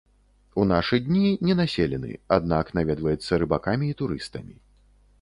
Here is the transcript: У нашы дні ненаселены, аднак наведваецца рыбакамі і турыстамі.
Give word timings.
У 0.63 0.63
нашы 0.71 0.99
дні 1.07 1.27
ненаселены, 1.49 2.11
аднак 2.39 2.75
наведваецца 2.81 3.41
рыбакамі 3.45 3.85
і 3.95 3.99
турыстамі. 4.05 4.55